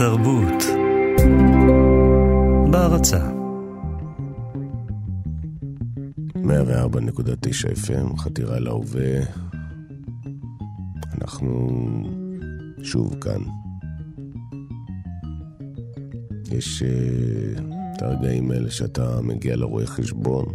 [0.00, 0.64] התרבות
[2.70, 3.30] בהרצה
[6.34, 6.40] 104.9
[7.86, 9.20] FM, חתירה להווה.
[11.20, 11.68] אנחנו
[12.82, 13.42] שוב כאן.
[16.50, 17.60] יש uh,
[17.96, 20.46] את הרגעים האלה שאתה מגיע לרואה חשבון,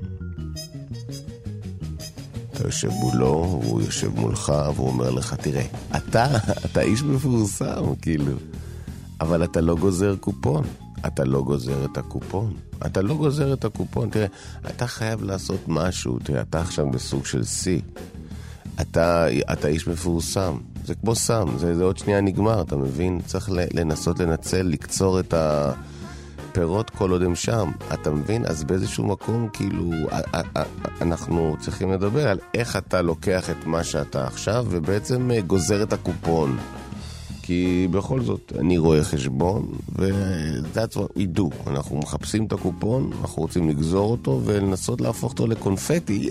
[2.51, 5.65] אתה יושב מולו, והוא יושב מולך, והוא אומר לך, תראה,
[5.97, 6.25] אתה,
[6.65, 8.33] אתה איש מפורסם, כאילו,
[9.21, 10.63] אבל אתה לא גוזר קופון.
[11.07, 12.53] אתה לא גוזר את הקופון.
[12.85, 14.09] אתה לא גוזר את הקופון.
[14.09, 14.27] תראה,
[14.69, 16.19] אתה חייב לעשות משהו.
[16.19, 17.81] תראה, אתה עכשיו בסוג של שיא.
[18.81, 20.57] אתה, אתה איש מפורסם.
[20.85, 23.21] זה כמו סם, זה, זה עוד שנייה נגמר, אתה מבין?
[23.25, 27.71] צריך לנסות לנצל, לקצור את הפירות כל עוד הם שם.
[27.93, 28.45] אתה מבין?
[28.45, 29.91] אז באיזשהו מקום, כאילו,
[31.01, 35.93] אנחנו צריכים לדבר על איך אתה לוקח את מה שאתה עכשיו, ובעצם אה, גוזר את
[35.93, 36.57] הקופון.
[37.45, 41.69] כי בכל זאת, אני רואה חשבון, ו-that's what we do.
[41.69, 46.29] אנחנו מחפשים את הקופון, אנחנו רוצים לגזור אותו ולנסות להפוך אותו לקונפטי.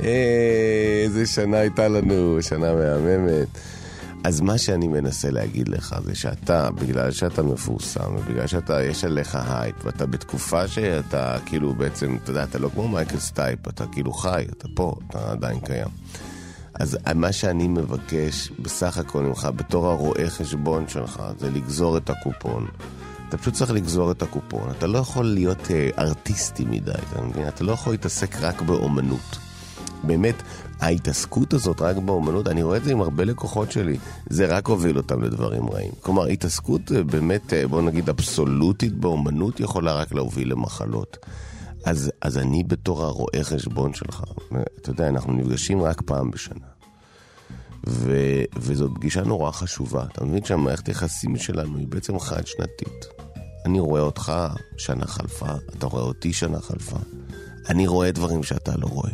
[0.00, 3.48] איזה שנה הייתה לנו, שנה מהממת.
[4.24, 9.38] אז מה שאני מנסה להגיד לך זה שאתה, בגלל שאתה מפורסם, ובגלל שאתה, יש עליך
[9.48, 14.12] הייפ, ואתה בתקופה שאתה כאילו בעצם, אתה יודע, אתה לא כמו מייקל סטייפ, אתה כאילו
[14.12, 15.88] חי, אתה פה, אתה עדיין קיים.
[16.80, 22.66] אז מה שאני מבקש בסך הכל ממך, בתור הרואה חשבון שלך, זה לגזור את הקופון.
[23.28, 24.70] אתה פשוט צריך לגזור את הקופון.
[24.78, 27.48] אתה לא יכול להיות אה, ארטיסטי מדי, אתה מבין?
[27.48, 29.38] אתה לא יכול להתעסק רק באומנות.
[30.04, 30.34] באמת,
[30.80, 33.96] ההתעסקות הזאת רק באומנות, אני רואה את זה עם הרבה לקוחות שלי,
[34.30, 35.92] זה רק הוביל אותם לדברים רעים.
[36.00, 41.16] כלומר, התעסקות אה, באמת, אה, בוא נגיד, אבסולוטית באומנות יכולה רק להוביל למחלות.
[41.86, 44.24] אז, אז אני בתור הרואה חשבון שלך,
[44.80, 46.66] אתה יודע, אנחנו נפגשים רק פעם בשנה.
[47.86, 48.16] ו,
[48.56, 50.04] וזאת פגישה נורא חשובה.
[50.12, 53.06] אתה מבין שהמערכת היחסים שלנו היא בעצם חד-שנתית.
[53.64, 54.32] אני רואה אותך
[54.76, 56.96] שנה חלפה, אתה רואה אותי שנה חלפה.
[57.68, 59.12] אני רואה דברים שאתה לא רואה.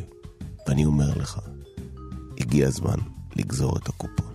[0.68, 1.38] ואני אומר לך,
[2.40, 2.98] הגיע הזמן
[3.36, 4.31] לגזור את הקופון.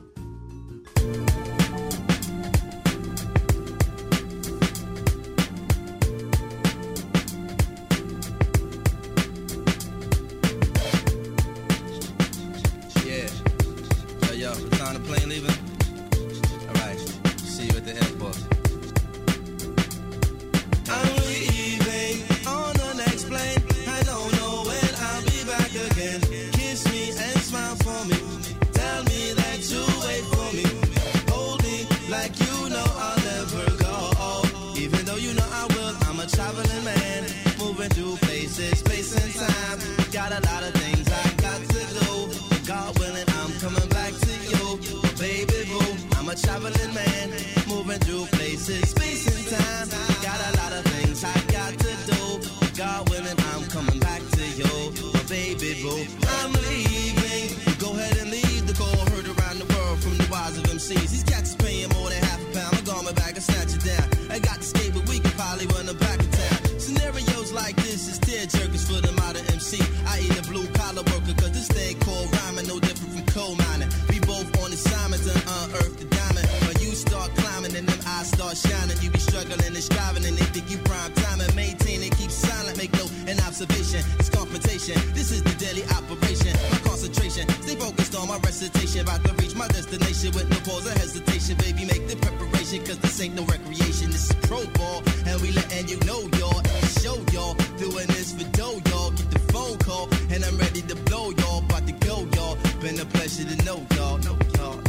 [78.58, 82.16] shining, you be struggling and striving, and they think you prime time and maintain it.
[82.18, 82.78] keep silent.
[82.78, 84.02] Make no an observation.
[84.20, 84.96] It's confrontation.
[85.14, 86.54] This is the daily operation.
[86.72, 89.02] My concentration, stay focused on my recitation.
[89.02, 91.58] About to reach my destination with no pause or hesitation.
[91.58, 94.10] Baby, make the preparation, cause this ain't no recreation.
[94.12, 96.62] This is pro ball, and we letting you know, y'all.
[97.02, 99.12] Show y'all, doing this for dough, y'all.
[99.12, 101.60] Get the phone call, and I'm ready to blow, y'all.
[101.64, 102.58] About to go, y'all.
[102.82, 104.18] Been a pleasure to know, y'all.
[104.20, 104.80] Know, y'all.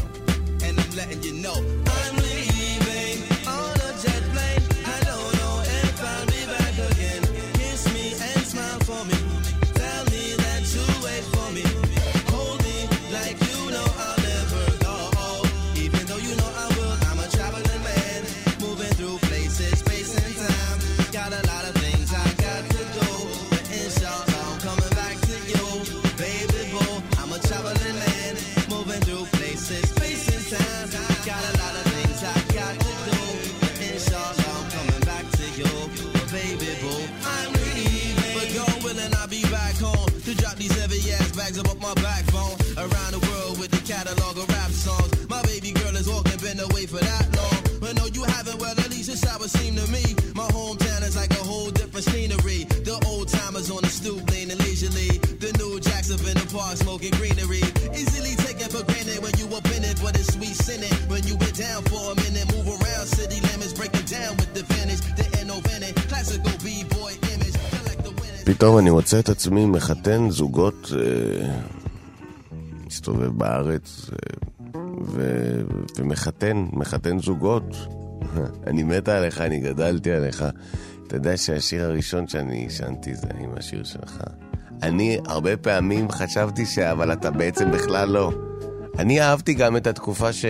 [0.64, 1.58] And I'm letting you know.
[56.98, 57.62] Smoking greenery.
[57.94, 60.92] Easily taken for granted when you up in it, but it's sweet sinning.
[61.08, 64.64] When you get down for a minute, move around city limits, breaking down with the
[64.74, 65.00] finish.
[65.20, 67.56] The innovative, classical b-boy image.
[68.44, 71.60] פתאום אני מוצא את עצמי מחתן זוגות, אה,
[72.86, 74.16] מסתובב בארץ, אה,
[75.04, 75.52] ו,
[75.98, 77.76] ומחתן, מחתן זוגות.
[78.66, 80.44] אני מתה עליך, אני גדלתי עליך.
[81.06, 84.22] אתה יודע שהשיר הראשון שאני עישנתי זה עם השיר שלך.
[84.82, 86.78] אני הרבה פעמים חשבתי ש...
[86.78, 88.32] אבל אתה בעצם בכלל לא.
[88.98, 90.44] אני אהבתי גם את התקופה ש...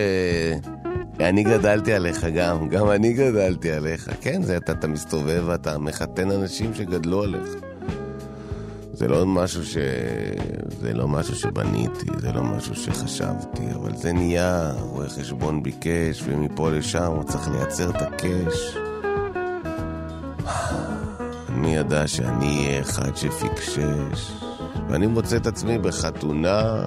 [1.20, 4.10] אני גדלתי עליך גם, גם אני גדלתי עליך.
[4.20, 7.54] כן, זה אתה, אתה מסתובב ואתה מחתן אנשים שגדלו עליך.
[8.92, 9.76] זה לא משהו ש...
[10.80, 16.70] זה לא משהו שבניתי, זה לא משהו שחשבתי, אבל זה נהיה, רואה חשבון ביקש, ומפה
[16.70, 18.87] לשם הוא צריך לייצר את הקאש.
[21.58, 24.32] מי ידע שאני אהיה אחד שפיקשש?
[24.88, 26.80] ואני מוצא את עצמי בחתונה,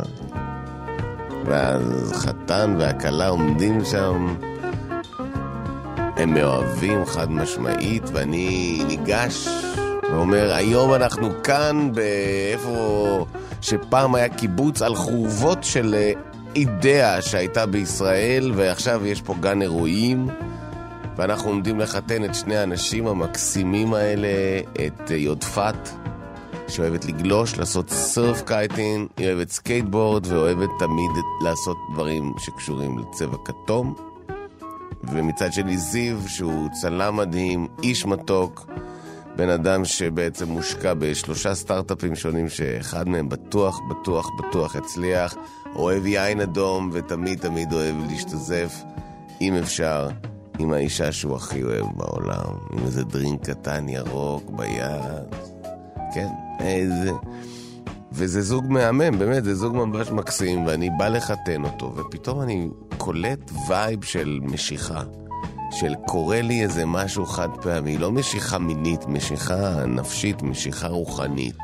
[1.46, 4.36] והחתן והכלה עומדים שם,
[6.18, 9.48] הם מאוהבים חד משמעית, ואני ניגש
[10.12, 13.26] ואומר, היום אנחנו כאן באיפה
[13.62, 16.12] שפעם היה קיבוץ על חורבות של אה,
[16.56, 20.28] אידאה שהייתה בישראל, ועכשיו יש פה גן אירועים.
[21.22, 24.28] ואנחנו עומדים לחתן את שני האנשים המקסימים האלה,
[24.86, 25.90] את אה, יודפת,
[26.68, 31.12] שאוהבת לגלוש, לעשות surf kiting, היא אוהבת סקייטבורד ואוהבת תמיד
[31.44, 33.96] לעשות דברים שקשורים לצבע כתום.
[35.04, 38.66] ומצד שני זיו, שהוא צלם מדהים, איש מתוק,
[39.36, 45.36] בן אדם שבעצם מושקע בשלושה סטארט-אפים שונים, שאחד מהם בטוח, בטוח, בטוח יצליח,
[45.76, 48.84] אוהב יין אדום ותמיד תמיד אוהב להשתזף,
[49.42, 50.10] אם אפשר.
[50.62, 55.36] עם האישה שהוא הכי אוהב בעולם, עם איזה דרינק קטן ירוק ביד.
[56.14, 56.28] כן,
[56.60, 57.12] איזה...
[58.12, 63.52] וזה זוג מהמם, באמת, זה זוג ממש מקסים, ואני בא לחתן אותו, ופתאום אני קולט
[63.68, 65.02] וייב של משיכה.
[65.72, 71.58] של קורה לי איזה משהו חד פעמי, לא משיכה מינית, משיכה נפשית, משיכה רוחנית.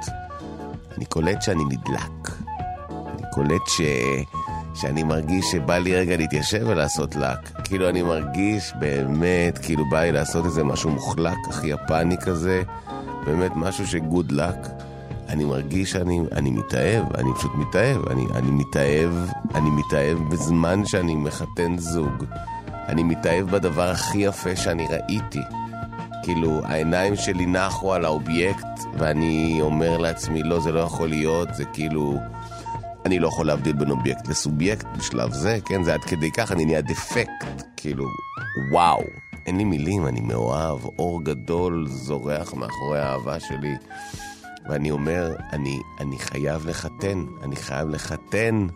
[0.98, 2.30] אני קולט שאני נדלק.
[2.90, 3.82] אני קולט ש...
[4.82, 7.52] שאני מרגיש שבא לי רגע להתיישב ולעשות לק.
[7.64, 12.64] כאילו אני מרגיש באמת, כאילו בא לי לעשות איזה משהו מוחלק, הכי יפני כזה,
[13.26, 14.68] באמת משהו ש good luck.
[15.30, 19.12] אני מרגיש שאני אני מתאהב, אני פשוט מתאהב, אני, אני מתאהב,
[19.56, 22.26] אני מתאהב בזמן שאני מחתן זוג.
[22.88, 25.42] אני מתאהב בדבר הכי יפה שאני ראיתי.
[26.24, 31.66] כאילו, העיניים שלי נחו על האובייקט, ואני אומר לעצמי, לא, זה לא יכול להיות, זה
[31.66, 32.20] כאילו...
[33.08, 35.84] אני לא יכול להבדיל בין אובייקט לסובייקט בשלב זה, כן?
[35.84, 37.46] זה עד כדי כך, אני נהיה דפקט,
[37.78, 38.06] כאילו,
[38.72, 39.04] וואו.
[39.46, 43.76] אין לי מילים, אני מאוהב, אור גדול זורח מאחורי האהבה שלי.
[44.70, 48.68] ואני אומר, אני, אני חייב לחתן, אני חייב לחתן.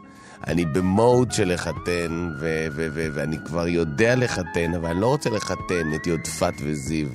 [0.47, 5.29] אני במוד של לחתן, ו- ו- ו- ואני כבר יודע לחתן, אבל אני לא רוצה
[5.29, 7.07] לחתן את יודפת וזיו.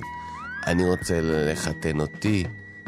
[0.67, 2.43] אני רוצה לחתן אותי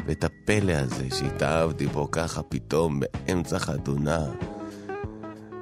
[0.06, 4.26] ואת הפלא הזה שהתאהבתי בו ככה פתאום באמצע חתונה.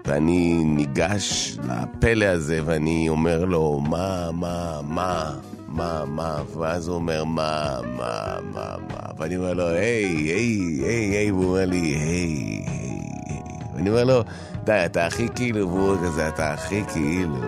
[0.06, 5.34] ואני ניגש לפלא הזה ואני אומר לו, מה, מה, מה,
[5.68, 11.16] מה, מה, ואז הוא אומר, מה, מה, מה, מה, ואני אומר לו, היי, היי, היי,
[11.16, 13.40] היי, והוא אומר לי, היי, היי.
[13.74, 14.22] ואני אומר לו,
[14.64, 17.40] די, אתה הכי כאילו, והוא כזה, אתה הכי כאילו.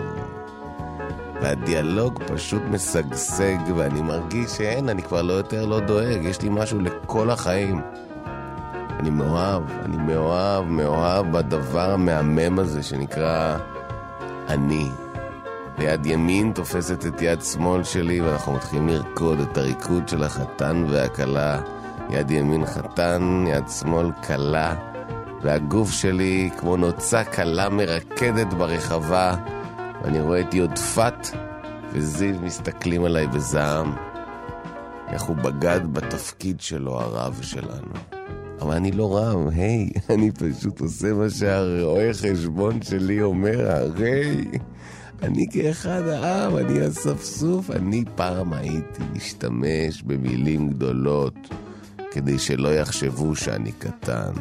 [1.41, 6.79] והדיאלוג פשוט משגשג, ואני מרגיש שאין, אני כבר לא יותר לא דואג, יש לי משהו
[6.79, 7.81] לכל החיים.
[8.99, 13.57] אני מאוהב, אני מאוהב, מאוהב בדבר המהמם הזה שנקרא
[14.47, 14.89] אני.
[15.77, 21.59] ויד ימין תופסת את יד שמאל שלי, ואנחנו מתחילים לרקוד את הריקוד של החתן והכלה.
[22.09, 24.75] יד ימין חתן, יד שמאל כלה,
[25.41, 29.35] והגוף שלי כמו נוצה כלה מרקדת ברחבה.
[30.03, 31.27] ואני רואה את יודפת
[31.93, 33.95] וזיו מסתכלים עליי בזעם,
[35.07, 37.93] איך הוא בגד בתפקיד שלו, הרב שלנו.
[38.61, 44.45] אבל אני לא רב, היי, אני פשוט עושה מה שהרואה חשבון שלי אומר, הרי
[45.21, 47.71] אני כאחד העם, אני אספסוף.
[47.71, 51.35] אני פעם הייתי משתמש במילים גדולות
[52.11, 54.31] כדי שלא יחשבו שאני קטן.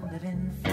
[0.00, 0.71] Living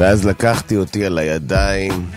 [0.00, 2.10] ואז לקחתי אותי על הידיים,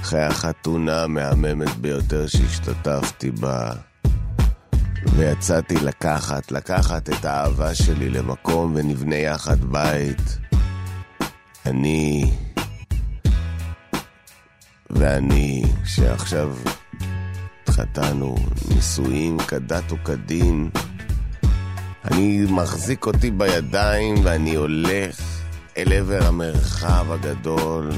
[0.00, 3.70] אחרי החתונה המהממת ביותר שהשתתפתי בה,
[5.16, 10.38] ויצאתי לקחת, לקחת את האהבה שלי למקום ונבנה יחד בית.
[11.66, 12.30] אני
[14.90, 16.54] ואני, שעכשיו
[17.62, 18.34] התחתנו,
[18.74, 20.70] נישואים כדת וכדין.
[22.04, 25.33] אני מחזיק אותי בידיים ואני הולך
[25.76, 27.90] אל עבר המרחב הגדול,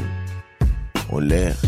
[1.06, 1.64] הולך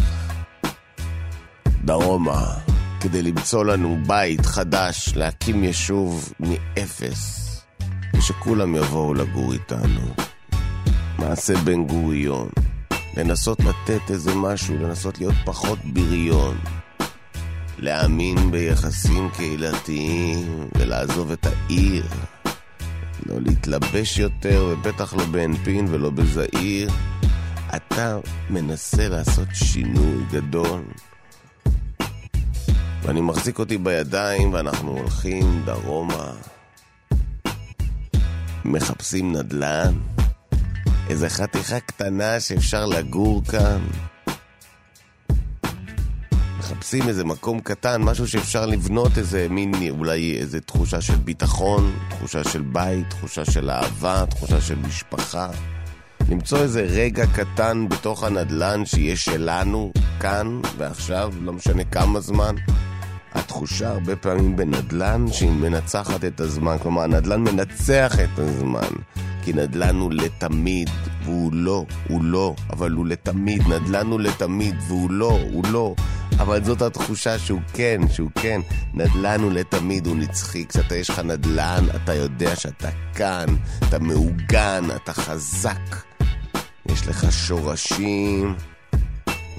[1.85, 2.55] דרומה
[3.01, 7.49] כדי למצוא לנו בית חדש, להקים יישוב מאפס,
[8.17, 10.15] ושכולם יבואו לגור איתנו.
[11.19, 12.49] מעשה בן גוריון,
[13.17, 16.59] לנסות לתת איזה משהו, לנסות להיות פחות בריון.
[17.79, 22.05] להאמין ביחסים קהילתיים ולעזוב את העיר.
[23.29, 26.91] לא להתלבש יותר, ובטח לא באנפין ולא בזעיר.
[27.77, 28.19] אתה
[28.51, 30.83] מנסה לעשות שינוי גדול.
[33.03, 36.33] ואני מחזיק אותי בידיים ואנחנו הולכים דרומה.
[38.65, 39.95] מחפשים נדל"ן.
[41.09, 43.81] איזה חתיכה קטנה שאפשר לגור כאן.
[46.73, 52.45] מחפשים איזה מקום קטן, משהו שאפשר לבנות איזה מין, אולי איזה תחושה של ביטחון, תחושה
[52.45, 55.49] של בית, תחושה של אהבה, תחושה של משפחה.
[56.31, 62.55] למצוא איזה רגע קטן בתוך הנדלן שיהיה שלנו, כאן ועכשיו, לא משנה כמה זמן.
[63.33, 68.91] התחושה הרבה פעמים בנדלן שהיא מנצחת את הזמן, כלומר הנדלן מנצח את הזמן,
[69.45, 70.91] כי נדלן הוא לתמיד,
[71.25, 75.95] והוא לא, הוא לא, אבל הוא לתמיד, נדלן הוא לתמיד, והוא לא, הוא לא,
[76.39, 78.61] אבל זאת התחושה שהוא כן, שהוא כן,
[78.95, 83.47] נדלן הוא לתמיד, הוא נצחי, כשאתה יש לך נדלן, אתה יודע שאתה כאן,
[83.89, 86.05] אתה מעוגן, אתה חזק,
[86.87, 88.55] יש לך שורשים.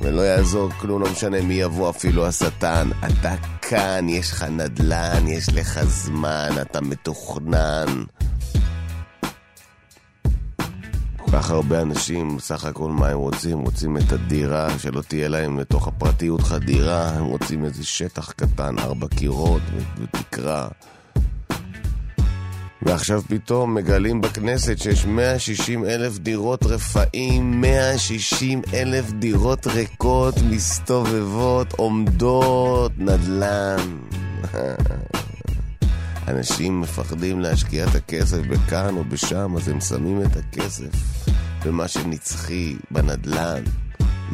[0.01, 2.89] ולא יעזור כלום, לא משנה מי יבוא, אפילו השטן.
[3.07, 8.03] אתה כאן, יש לך נדלן, יש לך זמן, אתה מתוכנן.
[11.33, 13.59] כך הרבה אנשים, סך הכל מה הם רוצים?
[13.59, 19.07] רוצים את הדירה, שלא תהיה להם לתוך הפרטיות חדירה, הם רוצים איזה שטח קטן, ארבע
[19.07, 19.61] קירות
[19.97, 20.67] ותקרה.
[22.81, 32.91] ועכשיו פתאום מגלים בכנסת שיש 160 אלף דירות רפאים, 160 אלף דירות ריקות, מסתובבות, עומדות,
[32.97, 33.97] נדל"ן.
[36.29, 40.89] אנשים מפחדים להשקיע את הכסף בכאן או בשם, אז הם שמים את הכסף
[41.65, 43.63] במה שנצחי, בנדל"ן.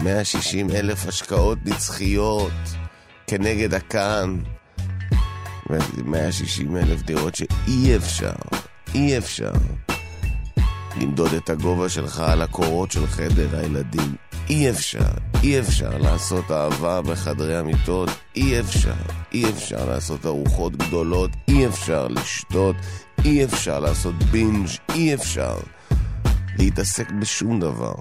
[0.03, 2.51] 160 אלף השקעות נצחיות
[3.27, 4.37] כנגד הכאן.
[6.05, 8.35] 160 אלף דירות שאי אפשר,
[8.93, 9.51] אי אפשר
[11.01, 14.15] למדוד את הגובה שלך על הקורות של חדר הילדים.
[14.49, 15.09] אי אפשר,
[15.43, 18.93] אי אפשר לעשות אהבה בחדרי המיטות, אי אפשר,
[19.35, 22.75] אי אפשר לעשות ארוחות גדולות, אי אפשר לשתות,
[23.25, 25.57] אי אפשר לעשות בינג', אי אפשר
[26.57, 27.93] להתעסק בשום דבר.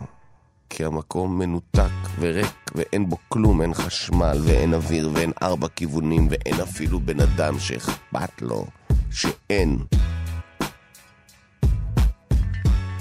[0.70, 6.60] כי המקום מנותק וריק ואין בו כלום, אין חשמל ואין אוויר ואין ארבע כיוונים ואין
[6.60, 8.66] אפילו בן אדם שאכפת לו
[9.10, 9.78] שאין.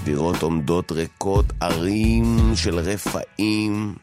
[0.04, 3.94] דירות עומדות ריקות, ערים של רפאים.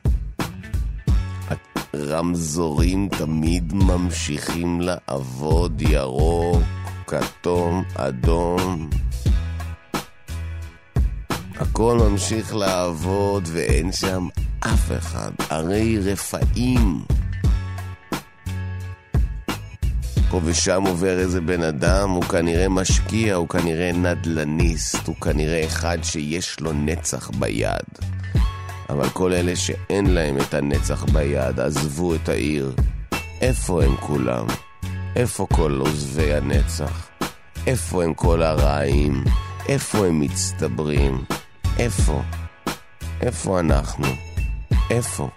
[1.96, 6.64] רמזורים תמיד ממשיכים לעבוד, ירוק,
[7.08, 8.90] כתום, אדום.
[11.56, 14.28] הכל ממשיך לעבוד ואין שם
[14.60, 15.32] אף אחד.
[15.50, 17.02] ערי רפאים.
[20.30, 25.98] פה ושם עובר איזה בן אדם, הוא כנראה משקיע, הוא כנראה נדלניסט, הוא כנראה אחד
[26.04, 28.21] שיש לו נצח ביד.
[28.92, 32.76] אבל כל אלה שאין להם את הנצח ביד, עזבו את העיר.
[33.42, 34.48] איפה הם כולם?
[35.16, 37.10] איפה כל עוזבי הנצח?
[37.68, 39.24] איפה הם כל הרעים?
[39.68, 41.24] איפה הם מצטברים?
[41.80, 42.22] איפה?
[43.22, 44.08] איפה אנחנו?
[44.90, 45.30] איפה?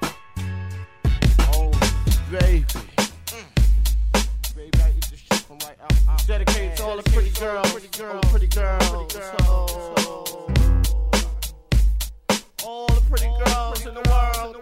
[6.27, 10.04] Dedicated to all the pretty girls, pretty girls, pretty girls,
[13.17, 14.57] pretty girls in the world,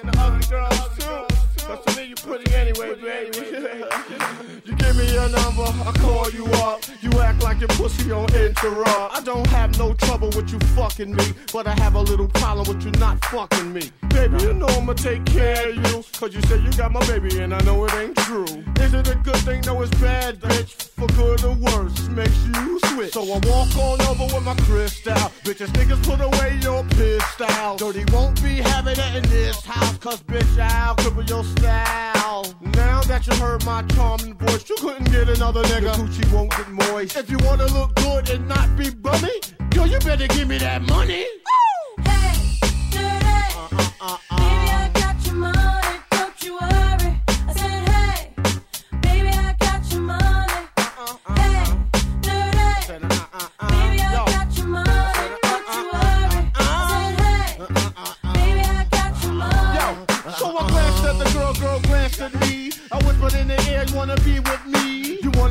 [0.00, 1.66] and the ugly girls too.
[1.66, 3.36] But to me, you pretty anyway, baby.
[4.64, 6.82] you me your number, I call you up.
[7.00, 9.16] You act like your pussy on interrupt.
[9.16, 12.66] I don't have no trouble with you fucking me, but I have a little problem
[12.66, 13.90] with you not fucking me.
[14.08, 17.40] Baby, you know I'ma take care of you, cause you say you got my baby
[17.40, 18.46] and I know it ain't true.
[18.80, 19.60] Is it a good thing?
[19.66, 20.90] No, it's bad, bitch.
[20.96, 23.12] For good or worse, makes you switch.
[23.12, 25.14] So I walk on over with my crystal.
[25.44, 27.76] Bitches, niggas, put away your pistol.
[27.76, 32.44] Dirty won't be having it in this house, cause bitch, I'll cripple your style.
[33.06, 35.82] Now that you heard my charming voice, you couldn't get another nigga.
[35.82, 37.16] Your coochie won't get moist.
[37.16, 39.30] If you wanna look good and not be bummy,
[39.70, 41.24] girl, you better give me that money.
[42.02, 42.34] Hey,
[42.90, 43.54] dirty.
[44.00, 47.20] Uh, Baby, I got your money, don't you worry.
[47.46, 48.32] I said, hey,
[49.02, 50.52] baby, I got your money.
[51.36, 51.64] Hey,
[52.22, 53.06] dirty.
[53.06, 56.50] Baby, I got your money, don't you worry.
[56.56, 57.46] I said, hey,
[58.34, 59.78] baby, I got your money.
[59.78, 62.65] Yo, so I glanced at the girl, girl glanced at me.
[62.92, 65.05] I whispered in the air, you wanna be with me?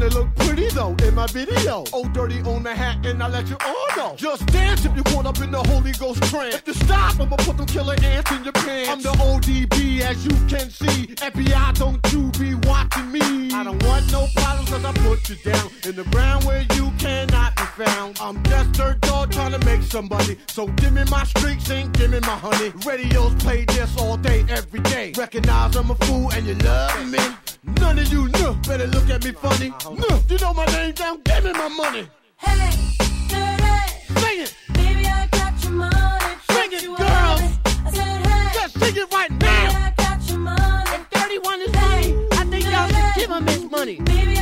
[0.06, 1.84] Wanna look pretty though in my video.
[1.92, 4.16] Oh, dirty on the hat, and I let you all know.
[4.16, 6.56] Just dance if you caught up in the Holy Ghost trance.
[6.56, 8.90] If you stop, I'ma put them killer ants in your pants.
[8.90, 11.08] I'm the ODB, as you can see.
[11.16, 13.52] FBI, don't you be watching me.
[13.52, 16.92] I don't want no problems, cause I put you down in the ground where you
[17.00, 18.20] cannot be found.
[18.22, 20.38] I'm just dirt dog trying to make somebody.
[20.48, 22.72] So give me my streaks and give me my honey.
[22.86, 25.14] Radios play this all day, every day.
[25.18, 27.20] Recognize I'm a fool and you love me.
[27.66, 29.70] None of you know better look at me funny.
[29.92, 32.08] No, you know my name down, give me my money.
[32.38, 32.70] Hey,
[33.30, 34.20] dirty.
[34.22, 37.42] Sing it, Baby, I got your money, Sing it, girls.
[37.86, 39.86] I said, hey, just sing it right baby, now.
[39.88, 40.92] I got your money.
[40.92, 43.96] If 31 is money, I think y'all should give him his money.
[44.02, 44.35] Baby,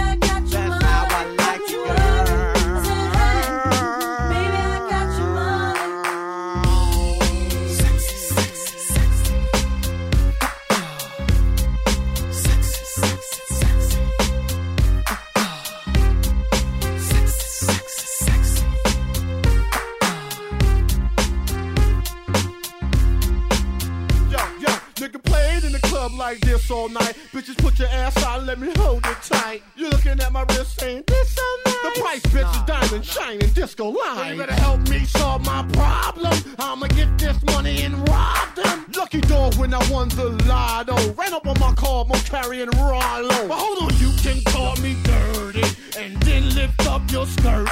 [26.24, 27.16] like this all night.
[27.34, 29.62] Bitches, put your ass out and let me hold it tight.
[29.76, 31.82] You looking at my wrist saying, this so nice.
[31.84, 34.32] The price, bitch, is diamond shining disco line.
[34.32, 36.34] You better help me solve my problem.
[36.60, 38.86] I'ma get this money and rob them.
[38.96, 40.96] Lucky dog when I won the lotto.
[41.12, 43.48] Ran up on my car, I'm carrying Rollo.
[43.50, 45.68] But hold on, you can call me dirty
[46.00, 47.68] and then lift up your skirt.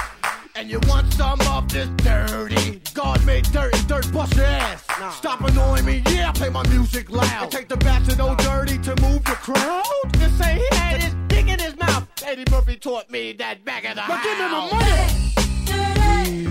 [0.55, 2.81] And you want some of this dirty?
[2.93, 4.85] God made dirt and dirt bust your ass.
[5.15, 7.43] Stop annoying me, yeah, play my music loud.
[7.43, 9.83] And take the bastard old dirty to move the crowd.
[10.17, 12.07] Just say he had his dick in his mouth.
[12.25, 14.25] Eddie Murphy taught me that back of the But house.
[14.25, 16.45] give him the money.
[16.45, 16.50] Baby,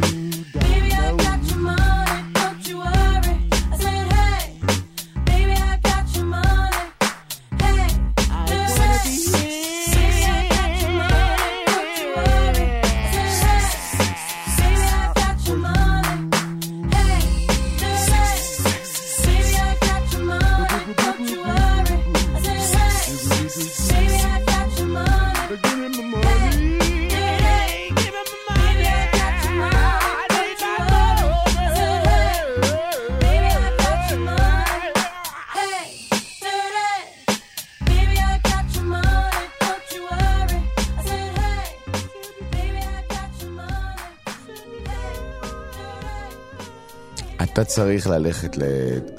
[47.70, 48.62] צריך ללכת ל...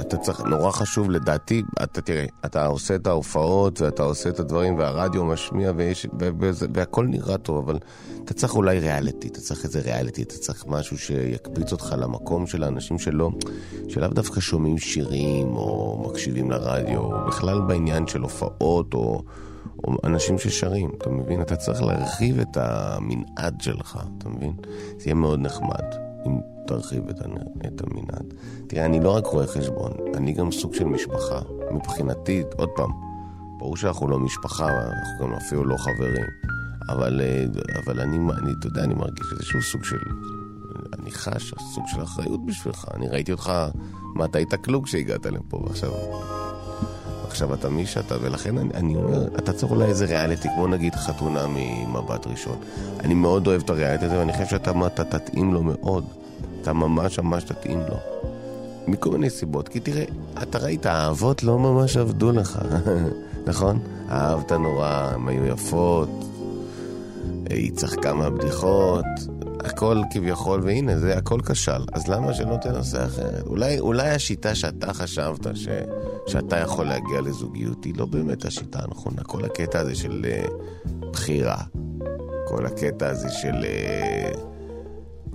[0.02, 0.42] אתה צריך...
[0.42, 5.72] נורא חשוב לדעתי, אתה תראה, אתה עושה את ההופעות ואתה עושה את הדברים והרדיו משמיע
[5.76, 6.08] ויש...
[6.20, 6.30] ו...
[6.40, 6.68] וזה...
[6.74, 7.80] והכל נראה טוב, אבל
[8.26, 12.64] אתה צריך אולי ריאליטי, אתה צריך איזה ריאליטי, אתה צריך משהו שיקפיץ אותך למקום של
[12.64, 13.32] האנשים שלא...
[13.90, 19.24] שלאו דווקא שומעים שירים או מקשיבים לרדיו, או בכלל בעניין של הופעות או...
[19.84, 21.42] או אנשים ששרים, אתה מבין?
[21.42, 24.54] אתה צריך להרחיב את המנעד שלך, אתה מבין?
[24.98, 27.20] זה יהיה מאוד נחמד אם תרחיב את,
[27.68, 28.34] את המנעד.
[28.68, 31.40] תראה, אני לא רק רואה חשבון, אני גם סוג של משפחה.
[31.72, 32.92] מבחינתי, עוד פעם,
[33.60, 36.26] ברור שאנחנו לא משפחה, אנחנו גם אפילו לא חברים.
[36.90, 37.46] אבל, אה,
[37.86, 39.98] אבל אני, אני, אתה יודע, אני מרגיש איזשהו סוג של...
[41.00, 42.86] אני חש סוג של אחריות בשבילך.
[42.94, 43.52] אני ראיתי אותך,
[44.16, 45.92] מה, אתה היית כלום כשהגעת לפה, ועכשיו...
[47.32, 50.96] עכשיו אתה מי שאתה, ולכן אני, אני אומר, אתה צריך אולי איזה ריאליטי, כמו נגיד
[50.96, 52.58] חתונה ממבט ראשון.
[53.00, 56.06] אני מאוד אוהב את הריאליטי הזה, ואני חושב שאתה אתה תתאים לו מאוד.
[56.62, 57.98] אתה ממש ממש תתאים לו.
[58.88, 60.04] מכל מיני סיבות, כי תראה,
[60.44, 62.60] אתה ראית, האהבות לא ממש עבדו לך,
[63.48, 63.80] נכון?
[64.10, 66.10] אהבת נורא, הן היו יפות,
[67.50, 69.06] היא צחקה מהבדיחות,
[69.60, 71.86] הכל כביכול, והנה, זה הכל כשל.
[71.94, 73.48] אז למה שלא תנסה אחרת?
[73.48, 75.68] אולי, אולי השיטה שאתה חשבת ש,
[76.28, 79.24] שאתה יכול להגיע לזוגיות היא לא באמת השיטה הנכונה.
[79.24, 80.52] כל הקטע הזה של uh,
[81.12, 81.58] בחירה,
[82.48, 84.38] כל הקטע הזה של uh,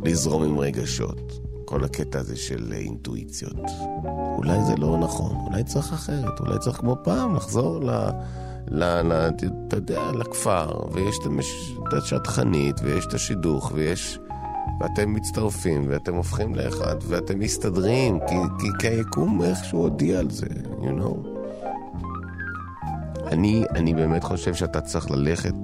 [0.05, 1.33] לזרום עם רגשות,
[1.65, 3.61] כל הקטע הזה של uh, אינטואיציות.
[4.37, 7.91] אולי זה לא נכון, אולי צריך אחרת, אולי צריך כמו פעם לחזור ל...
[8.69, 9.31] ל, ל,
[9.69, 11.17] אתה יודע, לכפר, ויש
[11.89, 14.19] את השטחנית, ויש את השידוך, ויש...
[14.81, 20.47] ואתם מצטרפים, ואתם הופכים לאחד, ואתם מסתדרים, כי, כי, כי היקום איכשהו הודיע על זה,
[20.81, 21.37] you know.
[23.27, 25.55] אני, אני באמת חושב שאתה צריך ללכת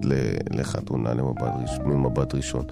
[0.51, 2.65] לחתונה למבט ראש, ממבט ראשון.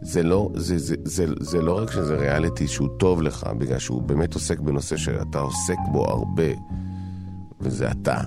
[0.00, 4.02] זה לא, זה, זה, זה, זה לא רק שזה ריאליטי שהוא טוב לך, בגלל שהוא
[4.02, 6.52] באמת עוסק בנושא שאתה עוסק בו הרבה,
[7.60, 8.20] וזה אתה,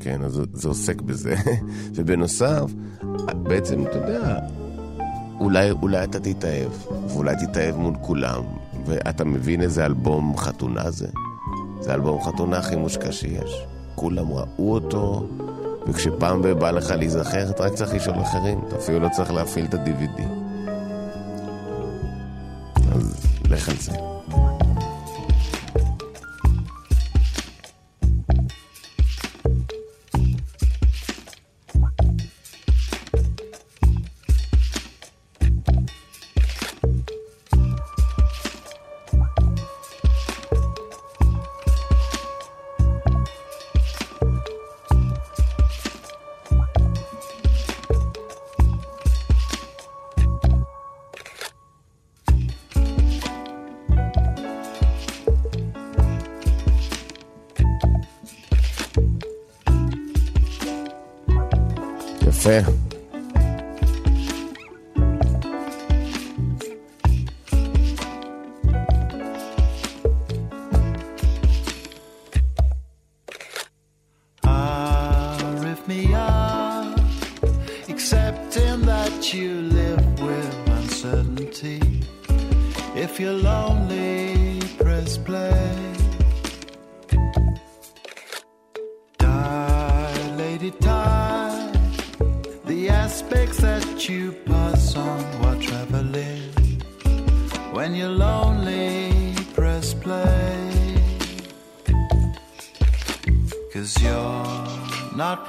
[0.00, 0.24] כן?
[0.24, 1.34] אז זה, זה עוסק בזה.
[1.94, 2.72] ובנוסף,
[3.42, 4.38] בעצם, אתה יודע,
[5.40, 6.70] אולי, אולי אתה תתאהב,
[7.08, 8.42] ואולי תתאהב מול כולם,
[8.86, 11.08] ואתה מבין איזה אלבום חתונה זה?
[11.80, 13.66] זה אלבום חתונה הכי מושקע שיש.
[13.94, 15.26] כולם ראו אותו,
[15.86, 19.74] וכשפעם בא לך להיזכר, אתה רק צריך לשאול אחרים, אתה אפילו לא צריך להפעיל את
[19.74, 20.22] ה-DVD.
[22.92, 24.13] אז לך על זה.
[62.58, 62.83] יפה.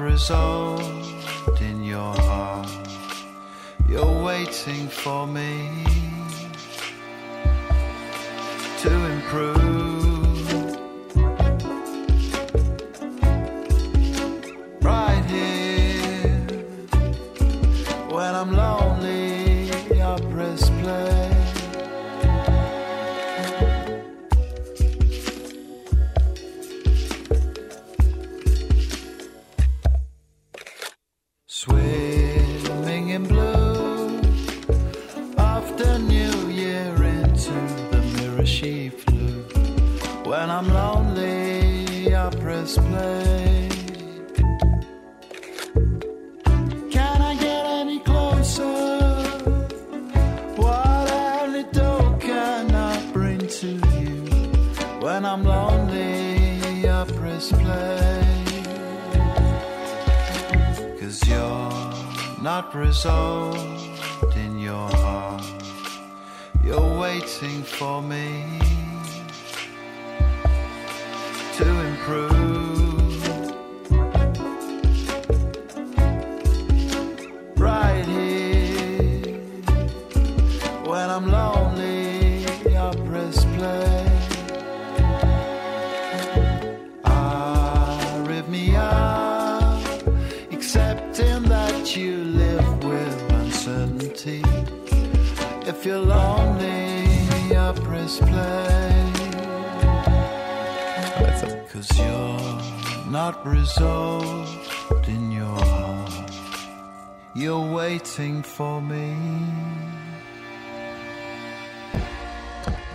[0.06, 0.85] resolve.
[31.58, 34.20] Swimming in blue
[35.38, 37.54] after New Year into
[37.92, 39.44] the mirror she flew.
[40.30, 43.25] When I'm lonely, I press play.
[62.46, 65.42] Not resolved in your heart.
[66.64, 68.60] You're waiting for me
[103.26, 106.34] not resolved in your heart.
[107.42, 109.08] You're waiting for me.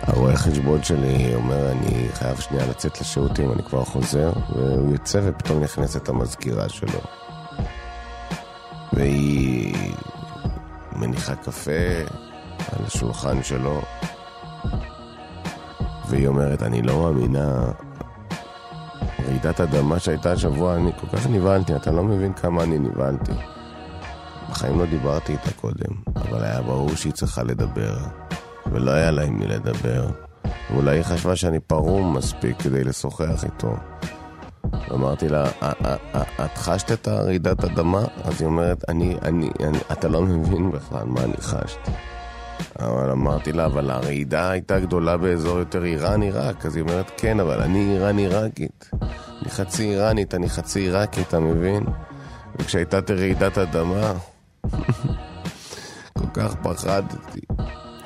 [0.01, 5.63] הרואה חשבון שלי אומר, אני חייב שנייה לצאת לשירותים, אני כבר חוזר, והוא יוצא ופתאום
[5.63, 6.99] נכנסת המזכירה שלו.
[8.93, 9.93] והיא
[10.95, 11.71] מניחה קפה
[12.71, 13.81] על השולחן שלו,
[16.09, 17.71] והיא אומרת, אני לא מאמינה,
[19.31, 23.31] רעידת אדמה שהייתה השבוע, אני כל כך נבהלתי, אתה לא מבין כמה אני נבהלתי.
[24.49, 27.97] בחיים לא דיברתי איתה קודם, אבל היה ברור שהיא צריכה לדבר,
[28.71, 30.09] ולא היה לה עם מי לדבר.
[30.71, 33.73] ואולי היא חשבה שאני פרום מספיק כדי לשוחח איתו.
[34.93, 38.01] אמרתי לה, "א- א- א- את חשת את הרעידת אדמה?
[38.23, 41.91] אז היא אומרת, אני, אני, אני, אתה לא מבין בכלל מה אני חשתי.
[42.79, 46.65] אבל אמרתי לה, אבל הרעידה הייתה גדולה באזור יותר איראן-עיראק.
[46.65, 48.89] אז היא אומרת, כן, אבל אני איראן-עיראקית.
[49.41, 51.83] אני חצי איראנית, אני חצי עיראקית, אתה מבין?
[52.59, 54.13] וכשהייתה רעידת אדמה,
[56.19, 57.41] כל כך פחדתי.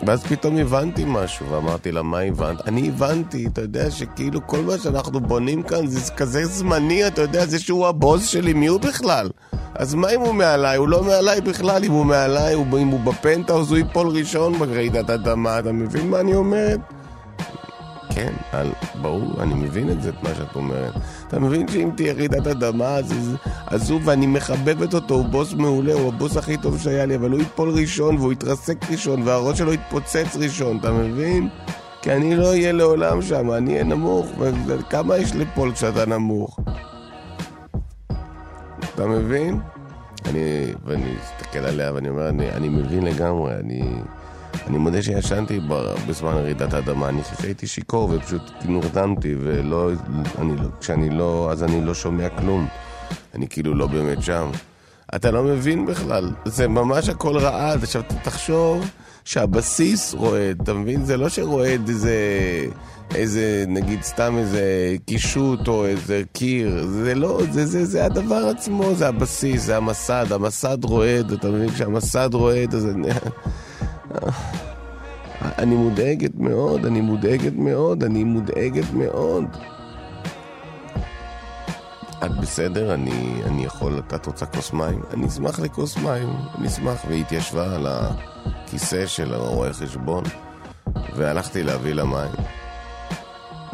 [0.05, 2.67] ואז פתאום הבנתי משהו, ואמרתי לה, מה הבנת?
[2.67, 7.45] אני הבנתי, אתה יודע שכאילו כל מה שאנחנו בונים כאן זה כזה זמני, אתה יודע,
[7.45, 9.29] זה שהוא הבוס שלי, מי הוא בכלל?
[9.75, 10.77] אז מה אם הוא מעליי?
[10.77, 15.09] הוא לא מעליי בכלל, אם הוא מעליי, הוא- אם הוא בפנטהאוז, הוא ייפול ראשון ברעידת
[15.09, 16.79] אדמה, אתה מבין מה אני אומרת?
[18.09, 20.93] כן, על, ברור, אני מבין את זה, את מה שאת אומרת.
[21.27, 23.35] אתה מבין שאם תהיה רעידת אדמה, אז,
[23.67, 27.31] אז, הוא, ואני מחבבת אותו, הוא בוס מעולה, הוא הבוס הכי טוב שהיה לי, אבל
[27.31, 31.49] הוא ייפול ראשון, והוא יתרסק ראשון, והראש שלו יתפוצץ ראשון, אתה מבין?
[32.01, 34.25] כי אני לא אהיה לעולם שם, אני אהיה נמוך,
[34.67, 36.59] וכמה יש ליפול כשאתה נמוך?
[38.95, 39.59] אתה מבין?
[40.25, 43.83] אני, ואני מסתכל עליה ואני אומר, אני, אני מבין לגמרי, אני,
[44.67, 45.59] אני מודה שישנתי
[46.07, 49.91] בזמן רעידת האדמה, אני חושב שהייתי שיכור ופשוט נרדמתי, ולא,
[50.37, 52.67] אני לא, כשאני לא, אז אני לא שומע כלום.
[53.35, 54.51] אני כאילו לא באמת שם.
[55.15, 57.83] אתה לא מבין בכלל, זה ממש הכל רעד.
[57.83, 58.91] עכשיו תחשוב
[59.25, 61.05] שהבסיס רועד, אתה מבין?
[61.05, 62.15] זה לא שרועד איזה,
[63.15, 68.95] איזה, נגיד סתם איזה קישוט או איזה קיר, זה לא, זה, זה, זה הדבר עצמו,
[68.95, 71.69] זה הבסיס, זה המסד, המסד רועד, אתה מבין?
[71.69, 73.07] כשהמסד רועד, אז אני...
[75.41, 79.43] אני מודאגת מאוד, אני מודאגת מאוד, אני מודאגת מאוד.
[82.25, 82.93] את בסדר?
[82.93, 85.01] אני, אני יכול, את רוצה כוס מים?
[85.13, 87.05] אני אשמח לכוס מים, אני אשמח.
[87.07, 90.23] והיא התיישבה על הכיסא של הרואה חשבון,
[91.15, 92.64] והלכתי להביא לה מים.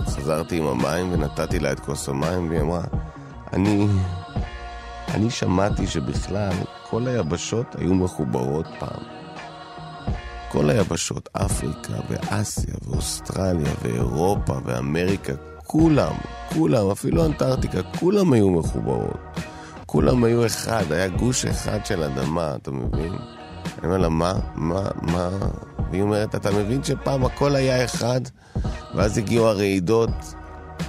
[0.07, 2.83] חזרתי עם המים ונתתי לה את כוס המים, והיא אמרה,
[3.53, 3.87] אני...
[5.13, 6.53] אני שמעתי שבכלל
[6.89, 9.03] כל היבשות היו מחוברות פעם.
[10.51, 15.33] כל היבשות, אפריקה ואסיה ואוסטרליה ואירופה ואמריקה,
[15.63, 16.13] כולם,
[16.53, 19.17] כולם, אפילו אנטארקטיקה, כולם היו מחוברות.
[19.85, 23.13] כולם היו אחד, היה גוש אחד של אדמה, אתה מבין?
[23.65, 25.29] אני אומר לה, מה, מה, מה?
[25.91, 28.21] והיא אומרת, אתה מבין שפעם הכל היה אחד,
[28.95, 30.09] ואז הגיעו הרעידות,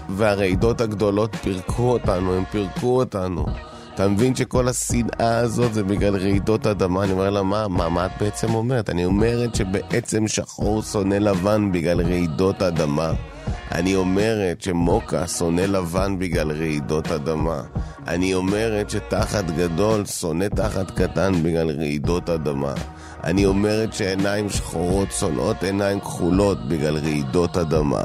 [0.08, 3.46] והרעידות הגדולות פירקו אותנו, הם פירקו אותנו.
[3.94, 7.04] אתה מבין שכל השנאה הזאת זה בגלל רעידות אדמה?
[7.04, 8.90] אני אומר לה, מה, מה, מה את בעצם אומרת?
[8.90, 13.12] אני אומרת שבעצם שחור שונא לבן בגלל רעידות אדמה.
[13.72, 17.62] אני אומרת שמוקה שונא לבן בגלל רעידות אדמה.
[18.08, 22.74] אני אומרת שתחת גדול שונא תחת קטן בגלל רעידות אדמה.
[23.24, 28.02] אני אומרת שעיניים שחורות שונאות עיניים כחולות בגלל רעידות אדמה.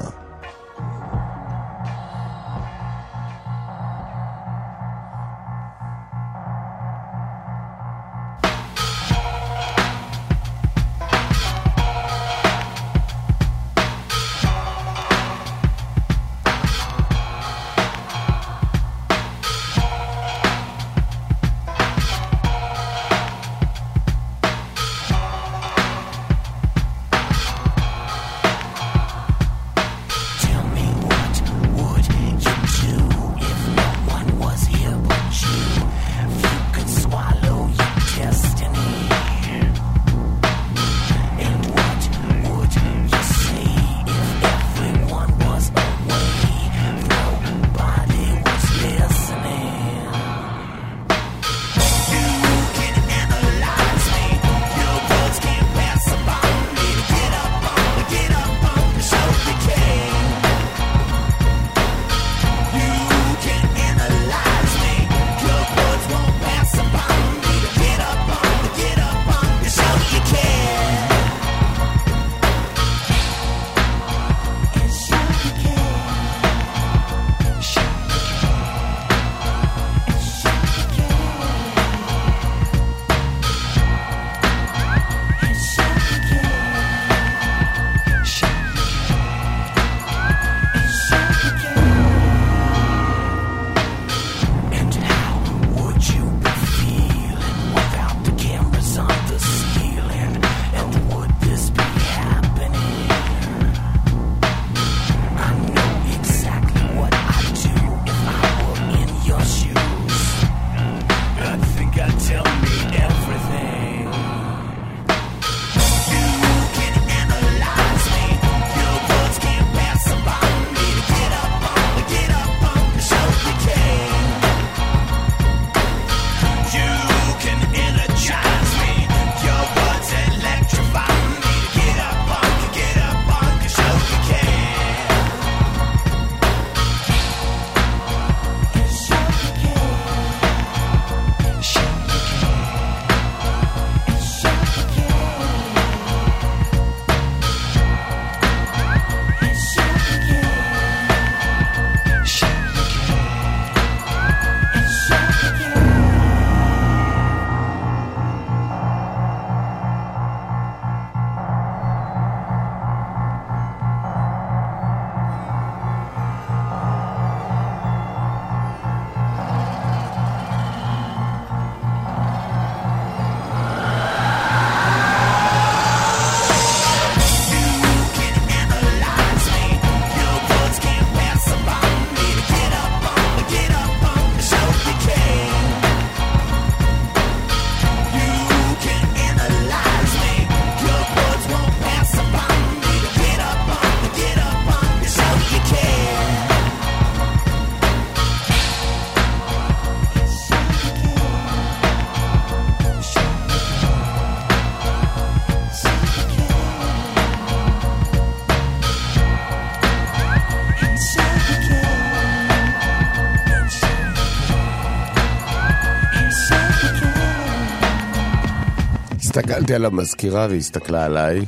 [219.57, 221.45] הסתכלתי על המזכירה והיא הסתכלה עליי.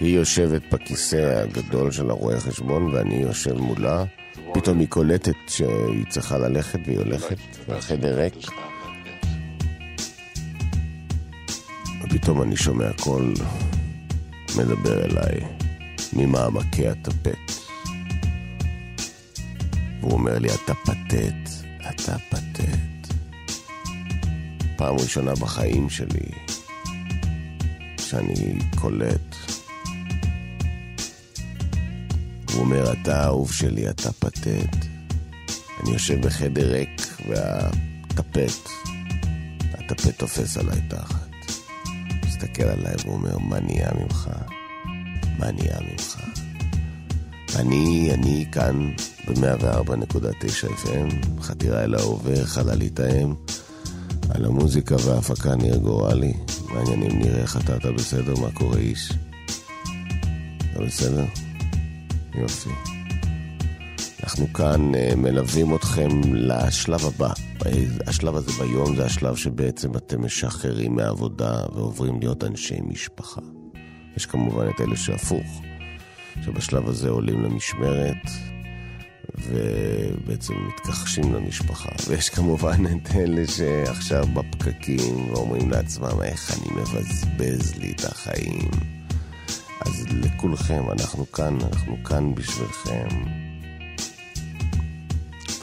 [0.00, 4.04] היא יושבת בכיסא הגדול של הרואה חשבון ואני יושב מולה.
[4.54, 7.36] פתאום היא קולטת שהיא צריכה ללכת והיא הולכת,
[7.68, 8.34] והחדר ריק.
[12.02, 13.34] ופתאום אני שומע קול
[14.56, 15.40] מדבר אליי
[16.12, 17.52] ממעמקי הטפט.
[20.00, 21.50] והוא אומר לי, אתה פתט,
[21.90, 23.14] אתה פתט.
[24.76, 26.47] פעם ראשונה בחיים שלי
[28.10, 29.34] שאני קולט.
[32.52, 34.76] הוא אומר, אתה האהוב שלי, אתה פתט.
[35.80, 38.68] אני יושב בחדר ריק והטפט,
[39.74, 41.28] הטפט תופס עליי תחת.
[42.26, 44.30] מסתכל עליי ואומר, מה נהיה ממך?
[45.38, 46.20] מה נהיה ממך?
[47.56, 48.90] אני, אני כאן
[49.26, 53.34] ב-104.9 FM, חתירה אל ההווה, חללית האם.
[54.30, 56.32] על המוזיקה וההפקה ניר גורלי.
[56.74, 58.34] מעניינים נראה איך אתה, אתה בסדר?
[58.40, 59.12] מה קורה איש?
[60.72, 61.24] אתה בסדר?
[62.34, 62.70] יופי.
[64.22, 67.32] אנחנו כאן uh, מלווים אתכם לשלב הבא.
[68.06, 73.40] השלב הזה ביום זה השלב שבעצם אתם משחררים מהעבודה ועוברים להיות אנשי משפחה.
[74.16, 75.62] יש כמובן את אלה שהפוך,
[76.44, 78.30] שבשלב הזה עולים למשמרת
[79.42, 81.90] ובעצם מתכחשים למשפחה.
[82.08, 88.70] ויש כמובן את אלה שעכשיו בפקקים ואומרים לעצמם איך אני מבזבז לי את החיים.
[89.80, 93.08] אז לכולכם, אנחנו כאן, אנחנו כאן בשבילכם.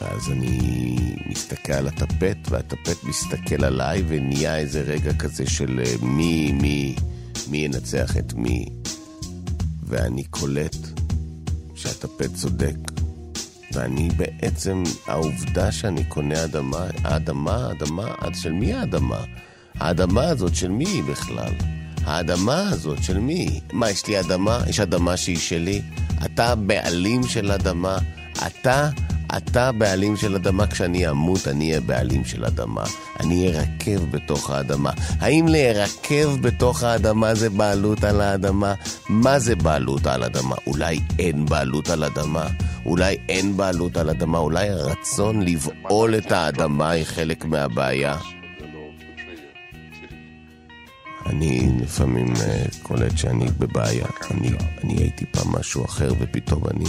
[0.01, 0.95] ואז אני
[1.25, 6.95] מסתכל על הטפט, והטפט מסתכל עליי, ונהיה איזה רגע כזה של אה, מי, מי,
[7.49, 8.65] מי ינצח את מי.
[9.83, 10.75] ואני קולט
[11.75, 12.94] שהטפט צודק.
[13.75, 19.23] ואני בעצם, העובדה שאני קונה אדמה, האדמה, האדמה, של מי האדמה?
[19.79, 21.53] האדמה הזאת של מי בכלל?
[22.05, 23.59] האדמה הזאת של מי?
[23.73, 24.59] מה, יש לי אדמה?
[24.67, 25.81] יש אדמה שהיא שלי?
[26.25, 27.97] אתה בעלים של אדמה?
[28.47, 28.89] אתה
[29.37, 32.83] אתה בעלים של אדמה, כשאני אמות אני אהיה בעלים של אדמה.
[33.19, 34.91] אני ארקב בתוך האדמה.
[35.19, 38.73] האם להירקב בתוך האדמה זה בעלות על האדמה?
[39.09, 40.55] מה זה בעלות על אדמה?
[40.67, 42.47] אולי אין בעלות על אדמה?
[42.85, 44.37] אולי אין בעלות על אדמה?
[44.37, 48.17] אולי הרצון לבעול את האדמה היא חלק מהבעיה?
[51.25, 52.39] אני לפעמים uh,
[52.83, 54.05] קולט שאני בבעיה.
[54.31, 54.49] אני,
[54.83, 56.85] אני הייתי פעם משהו אחר ופתאום אני...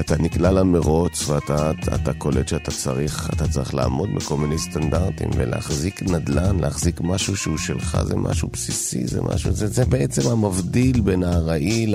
[0.00, 6.02] אתה נקלע למרוץ ואתה אתה קולט שאתה צריך, אתה צריך לעמוד בכל מיני סטנדרטים ולהחזיק
[6.02, 11.22] נדל"ן, להחזיק משהו שהוא שלך, זה משהו בסיסי, זה משהו, זה, זה בעצם המבדיל בין
[11.22, 11.86] הארעי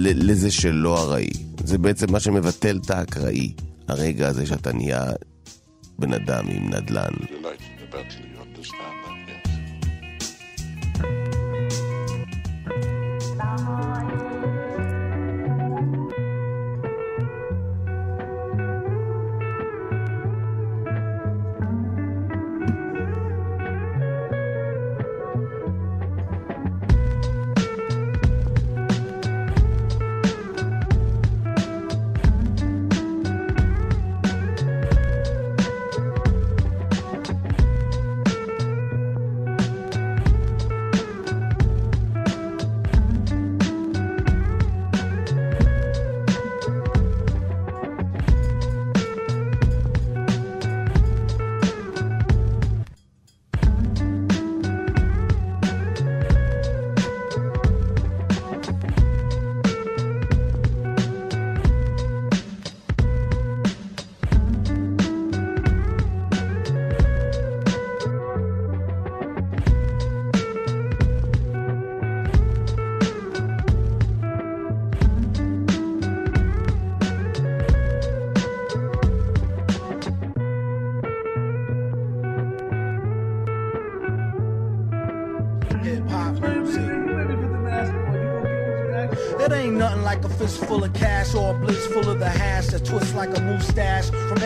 [0.00, 1.30] לזה שלא ארעי.
[1.64, 3.52] זה בעצם מה שמבטל את האקראי,
[3.88, 5.04] הרגע הזה שאתה נהיה
[5.98, 7.12] בן אדם עם נדל"ן.
[8.58, 8.95] It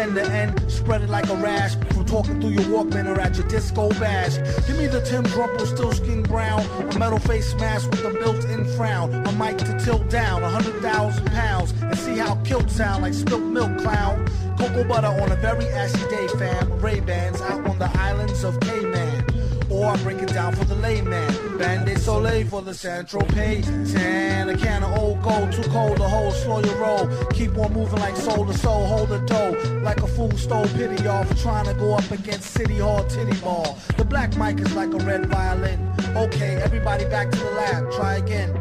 [0.00, 3.36] end to end, spread it like a rash from talking through your Walkman or at
[3.36, 4.36] your disco bash.
[4.66, 8.64] Give me the Tim Drumple still skin brown, a metal face mask with a built-in
[8.76, 13.02] frown, a mic to tilt down a hundred thousand pounds, and see how kilt sound
[13.02, 14.26] like spilt milk clown.
[14.58, 16.80] Cocoa butter on a very ashy day, fam.
[16.80, 19.24] Ray Bans out on the islands of Cayman.
[19.70, 21.39] Or I break it down for the layman.
[21.60, 23.60] Band-Aid Soleil for the Central Pay.
[23.92, 27.06] Tan, a can of old gold, too cold to hold, slow your roll.
[27.34, 29.54] Keep on moving like soul to soul, hold the dough.
[29.82, 33.38] Like a fool stole pity y'all for trying to go up against City Hall Titty
[33.42, 33.78] Ball.
[33.98, 35.78] The black mic is like a red violin.
[36.16, 38.54] Okay, everybody back to the lab, try again.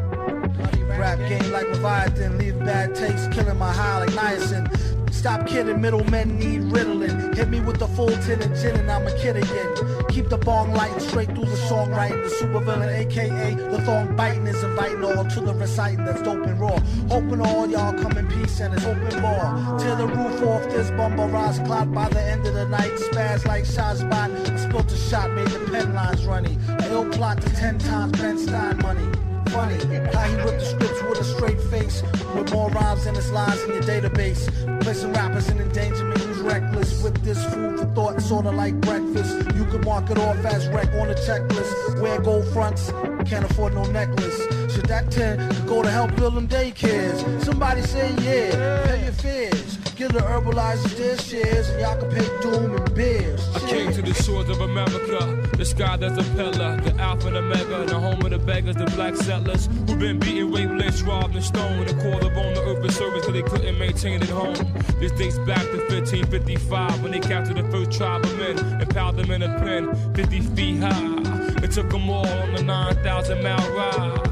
[0.98, 4.68] Rap game like Leviathan, leave bad taste, killing my high like niacin.
[5.10, 7.34] Stop kidding, middlemen need riddling.
[7.34, 9.99] Hit me with the full tin of gin and I'm a kid again.
[10.20, 12.22] Keep the bong lighting straight through the songwriting.
[12.22, 16.60] The supervillain, aka the thong biting, is inviting all to the reciting that's dope and
[16.60, 16.78] raw.
[17.08, 19.78] Hoping all y'all come in peace and it's open bar.
[19.78, 22.92] Tear the roof off this bumper rise cloud by the end of the night.
[22.98, 24.58] Spaz like Shazbot.
[24.58, 26.58] Spilt a shot, made the pen lines runny.
[26.90, 29.08] Ill plot to ten times Ben Stein money
[29.50, 29.74] funny
[30.14, 32.02] how he ripped the scripts with a straight face,
[32.34, 34.46] with more rhymes than his lines in your database.
[34.80, 39.34] Placing rappers in endangerment reckless with this food for thought, sorta like breakfast.
[39.56, 42.00] You could mark it off as wreck on a checklist.
[42.00, 42.90] Wear gold fronts,
[43.24, 44.38] can't afford no necklace.
[44.74, 47.44] Should that 10 go to help build them daycares?
[47.44, 49.76] Somebody say yeah, pay your fears.
[49.96, 53.54] Get the herbalizers their shares, and y'all can pay doom and beers.
[53.54, 57.36] I came to the shores of America, the sky that's a pillar, the alpha and
[57.36, 61.34] omega, the home of the beggars, the black settlers who've been beaten, raped, lynched, robbed,
[61.34, 64.54] and stoned, and called upon the earth service till they couldn't maintain it home.
[65.00, 69.16] This dates back to 1555 when they captured the first tribe of men and piled
[69.16, 71.64] them in a pen 50 feet high.
[71.64, 74.29] It took them all on the 9,000 mile ride.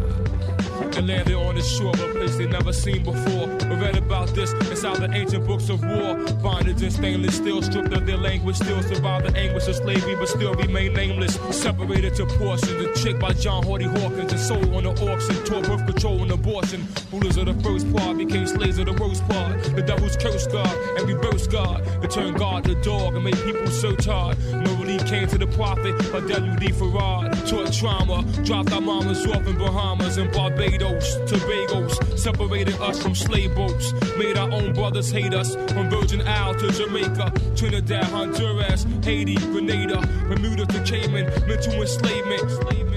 [0.98, 3.46] And landed on the shore of a place they never seen before.
[3.46, 6.16] We read about this inside the ancient books of war.
[6.42, 10.28] Bondage and stainless steel, stripped of their language, still survive the anguish of slavery, but
[10.28, 11.38] still remain nameless.
[11.52, 15.66] Separated to portions, a chick by John Hardy Hawkins, and sold on the auction, taught
[15.68, 16.84] birth control and abortion.
[17.12, 19.62] Rulers of the first part became slaves of the worst part.
[19.76, 21.86] The devil's curse God and reverse God.
[22.02, 24.36] It turned God to dog and made people search hard.
[24.50, 28.24] No relief came to the prophet, but WD Farad taught trauma.
[28.42, 30.87] Dropped our mamas off in Bahamas and Barbados,
[31.26, 32.18] Tobagos.
[32.18, 33.92] Separated us from slave boats.
[34.16, 35.54] Made our own brothers hate us.
[35.72, 41.26] From Virgin Isle to Jamaica, Trinidad, Honduras, Haiti, Grenada, Bermuda to Cayman.
[41.46, 42.87] Mental enslavement.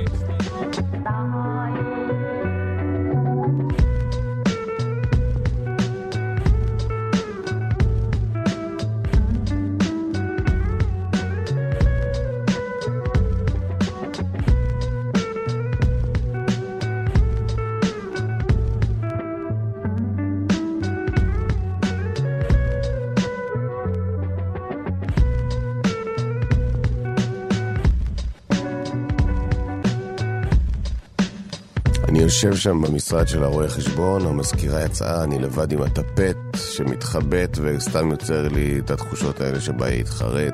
[32.44, 38.48] יושב שם במשרד של הרואה חשבון, המזכירה יצאה, אני לבד עם הטפט שמתחבט וסתם יוצר
[38.48, 40.54] לי את התחושות האלה שבה היא התחרט.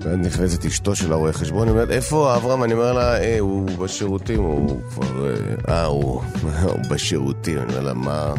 [0.00, 2.64] ואז נכנסת אשתו של הרואה חשבון, היא אומרת, איפה אברהם?
[2.64, 5.26] אני אומר לה, אה, הוא בשירותים, הוא כבר...
[5.26, 5.34] אה,
[5.68, 6.22] אה, הוא,
[6.62, 7.58] הוא בשירותים.
[7.58, 8.34] אני אומר לה, מה?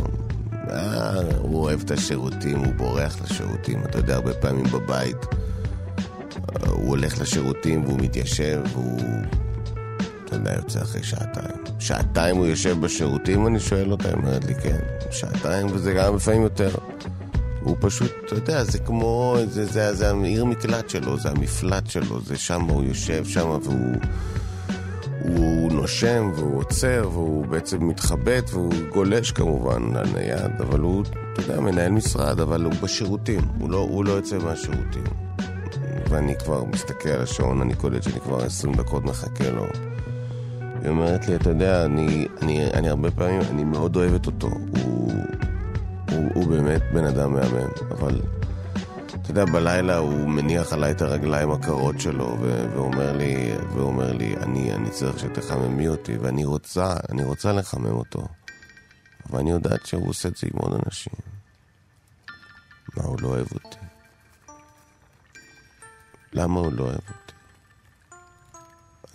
[0.69, 3.84] אה, הוא אוהב את השירותים, הוא בורח לשירותים.
[3.86, 9.01] אתה יודע, הרבה פעמים בבית אה, הוא הולך לשירותים והוא מתיישב והוא...
[10.32, 11.55] אתה יודע, יוצא אחרי שעתיים.
[11.79, 13.47] שעתיים הוא יושב בשירותים?
[13.47, 14.77] אני שואל אותה, היא אומרת לי, כן.
[15.11, 16.69] שעתיים, וזה גם לפעמים יותר.
[17.61, 22.21] הוא פשוט, אתה יודע, זה כמו, זה, זה, זה העיר מקלט שלו, זה המפלט שלו,
[22.21, 23.95] זה שם הוא יושב שם והוא
[25.21, 31.03] הוא נושם והוא עוצר והוא בעצם מתחבט והוא גולש כמובן לנייד, אבל הוא,
[31.34, 35.03] אתה יודע, מנהל משרד, אבל הוא בשירותים, הוא לא, הוא לא יוצא מהשירותים.
[36.09, 39.91] ואני כבר מסתכל על השעון, אני קולט שאני כבר 20 דקות מחכה לו.
[40.82, 44.47] היא אומרת לי, אתה יודע, אני, אני, אני הרבה פעמים, אני מאוד אוהבת אותו.
[44.47, 45.13] הוא,
[46.11, 48.21] הוא, הוא באמת בן אדם מהמם, אבל
[49.21, 54.36] אתה יודע, בלילה הוא מניח עליי את הרגליים הקרות שלו ו- ואומר לי, ואומר לי,
[54.38, 58.27] אני, אני צריך שתחממי אותי, ואני רוצה, אני רוצה לחמם אותו.
[59.29, 61.13] ואני יודעת שהוא עושה את זה עם עוד אנשים.
[62.97, 63.77] מה, הוא לא אוהב אותי?
[66.34, 67.34] למה הוא לא אוהב אותי?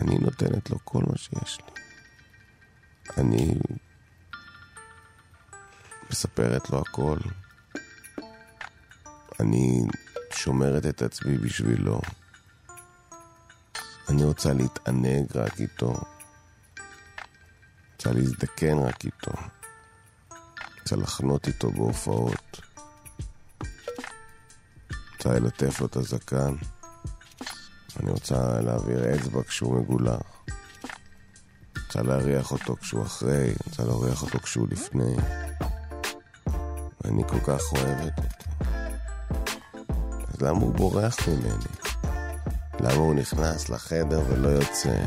[0.01, 1.81] אני נותנת לו כל מה שיש לי.
[3.17, 3.55] אני
[6.09, 7.17] מספרת לו הכל.
[9.39, 9.81] אני
[10.31, 12.01] שומרת את עצמי בשבילו.
[14.09, 15.93] אני רוצה להתענג רק איתו.
[17.93, 19.31] רוצה להזדקן רק איתו.
[20.79, 22.61] רוצה לחנות איתו בהופעות.
[25.13, 26.55] רוצה ללטף לו את הזקן.
[27.99, 30.21] אני רוצה להעביר אצבע כשהוא מגולח.
[31.87, 35.15] רוצה להריח אותו כשהוא אחרי, רוצה להריח אותו כשהוא לפני.
[37.01, 38.47] ואני כל כך אוהבת אותו.
[40.33, 41.65] אז למה הוא בורח ממני?
[42.79, 44.97] למה הוא נכנס לחדר ולא יוצא?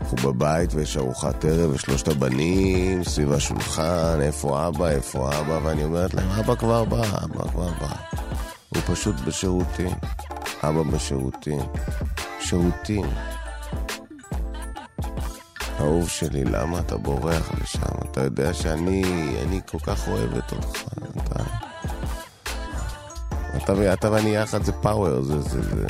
[0.00, 6.14] אנחנו בבית ויש ארוחת ערב ושלושת הבנים סביב השולחן, איפה אבא, איפה אבא, ואני אומרת
[6.14, 7.94] להם, אבא כבר בא, אבא כבר בא.
[8.68, 9.90] הוא פשוט בשירותים.
[10.62, 11.60] אבא בשירותים.
[12.40, 13.04] שירותים.
[15.80, 18.10] אהוב שלי, למה אתה בורח לשם?
[18.10, 19.04] אתה יודע שאני,
[19.42, 20.82] אני כל כך אוהבת אותך.
[21.16, 21.42] אתה,
[23.56, 25.86] אתה, אתה ואני יחד זה פאוור, זה, זה, זה...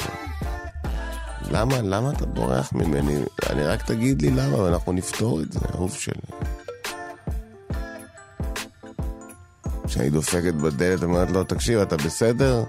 [1.50, 3.16] למה, למה אתה בורח ממני?
[3.50, 6.14] אני רק תגיד לי למה, ואנחנו נפתור את זה, אהוב שלי.
[9.86, 12.64] כשאני דופקת בדלת, אומרת לו, תקשיב, אתה בסדר?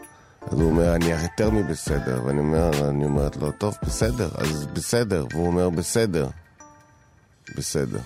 [0.52, 2.22] אז הוא אומר, אני יותר מבסדר.
[2.26, 5.26] ואני אומר, אני אומרת לו, טוב, בסדר, אז בסדר.
[5.32, 6.28] והוא אומר, בסדר.
[7.58, 8.00] בסדר.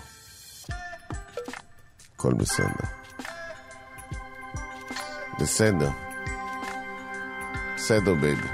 [2.14, 2.84] הכל בסדר.
[5.40, 5.90] בסדר.
[7.76, 8.48] בסדר, בייבי.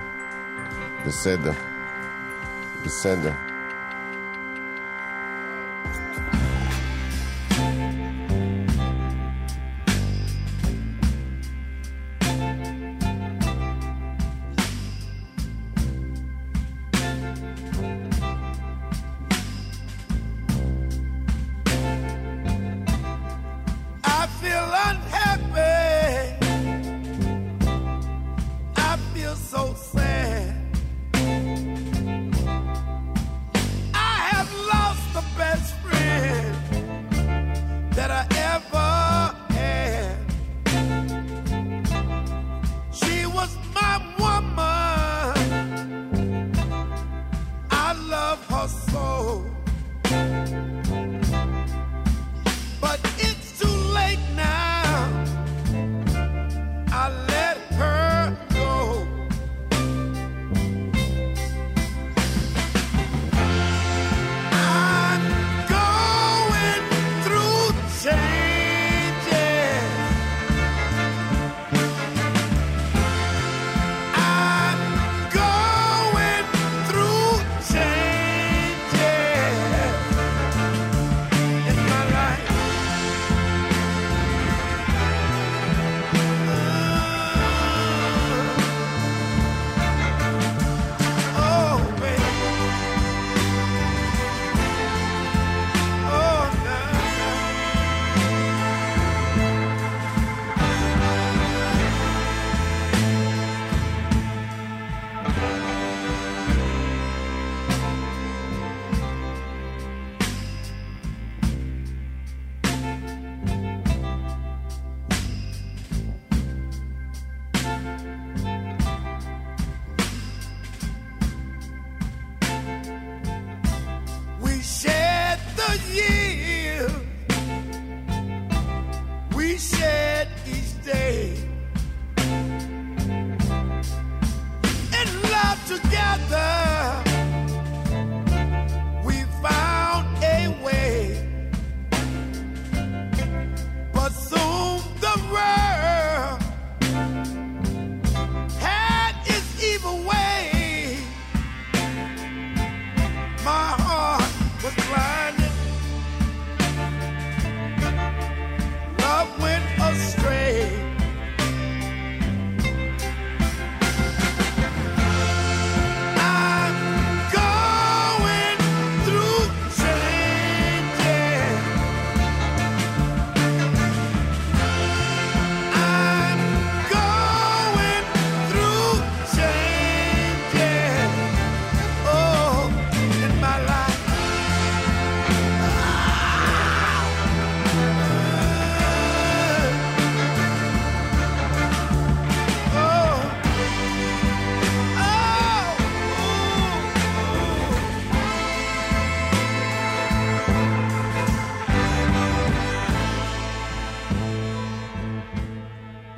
[1.07, 1.53] בסדר.
[2.85, 3.54] בסדר.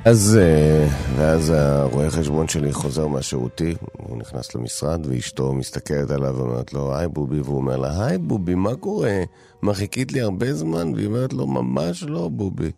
[0.09, 6.73] אז, אה, ואז הרואה חשבון שלי חוזר מהשירותי, הוא נכנס למשרד, ואשתו מסתכלת עליו ואומרת
[6.73, 9.23] לו, היי בובי, והוא אומר לה, היי בובי, מה קורה?
[9.61, 10.93] מה, חיכית לי הרבה זמן?
[10.93, 12.71] והיא אומרת לו, ממש לא, בובי.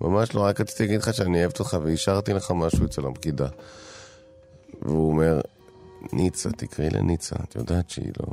[0.00, 3.48] ממש לא, רק רציתי להגיד לך שאני אוהבת אותך והשארתי לך משהו אצל הפקידה.
[4.82, 5.40] והוא אומר,
[6.12, 8.26] ניצה, תקראי לניצה, את יודעת שהיא לא...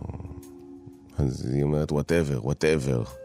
[1.18, 3.19] אז היא אומרת, whatever, whatever.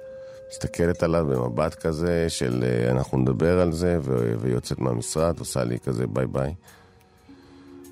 [0.55, 3.99] מסתכלת עליו במבט כזה של אה, אנחנו נדבר על זה,
[4.41, 6.55] ויוצאת מהמשרד, עושה לי כזה ביי ביי.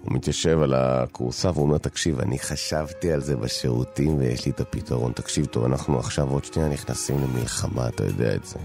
[0.05, 4.61] הוא מתיישב על הכורסה והוא אומר, תקשיב, אני חשבתי על זה בשירותים ויש לי את
[4.61, 5.13] הפתרון.
[5.13, 8.59] תקשיב טוב, אנחנו עכשיו עוד שנייה נכנסים למלחמה, אתה יודע את זה.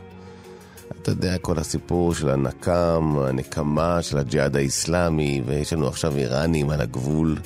[1.02, 6.82] אתה יודע, כל הסיפור של הנקם, הנקמה של הג'יהאד האיסלאמי, ויש לנו עכשיו איראנים על
[6.82, 7.38] הגבול.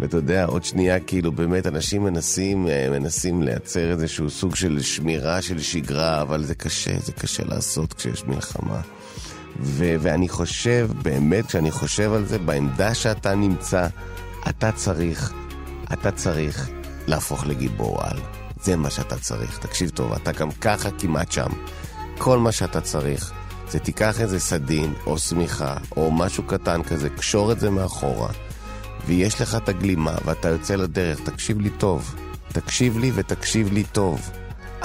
[0.00, 5.42] ואתה יודע, עוד שנייה, כאילו, באמת, אנשים מנסים, אה, מנסים לייצר איזשהו סוג של שמירה
[5.42, 8.80] של שגרה, אבל זה קשה, זה קשה לעשות כשיש מלחמה.
[9.60, 13.86] ו- ואני חושב, באמת, כשאני חושב על זה, בעמדה שאתה נמצא,
[14.48, 15.32] אתה צריך,
[15.92, 16.68] אתה צריך
[17.06, 18.18] להפוך לגיבור על.
[18.62, 19.58] זה מה שאתה צריך.
[19.58, 21.50] תקשיב טוב, אתה גם ככה כמעט שם.
[22.18, 23.32] כל מה שאתה צריך
[23.70, 28.28] זה תיקח איזה סדין, או שמיכה, או משהו קטן כזה, קשור את זה מאחורה,
[29.06, 31.20] ויש לך את הגלימה, ואתה יוצא לדרך.
[31.20, 32.14] תקשיב לי טוב.
[32.52, 34.30] תקשיב לי ותקשיב לי טוב.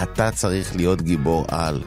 [0.04, 1.84] אתה צריך להיות גיבור על.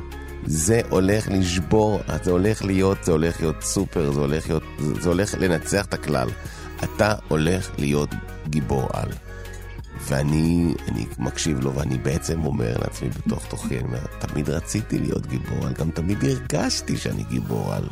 [0.46, 4.62] זה הולך לשבור, זה הולך להיות, זה הולך להיות סופר, זה הולך להיות,
[5.00, 6.28] זה, הולך לנצח את הכלל.
[6.84, 8.10] אתה הולך להיות
[8.48, 9.08] גיבור על.
[10.08, 15.26] ואני אני מקשיב לו, ואני בעצם אומר לעצמי בתוך תוכי, אני אומר, תמיד רציתי להיות
[15.26, 17.84] גיבור על, גם תמיד הרגשתי שאני גיבור על.